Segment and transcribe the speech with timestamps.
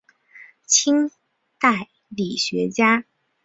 [0.65, 1.11] 清
[1.59, 3.05] 代理学家。